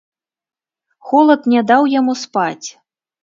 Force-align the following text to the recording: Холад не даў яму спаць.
Холад 1.09 1.41
не 1.53 1.61
даў 1.71 1.83
яму 1.99 2.17
спаць. 2.25 2.67